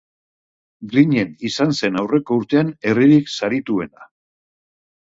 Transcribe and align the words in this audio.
Griñen 0.93 1.35
izan 1.49 1.75
zen 1.81 2.01
aurreko 2.01 2.41
urtean 2.41 2.73
herririk 2.89 3.31
sarituena. 3.37 4.13